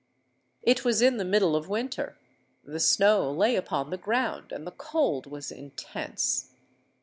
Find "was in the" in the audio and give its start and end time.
0.83-1.23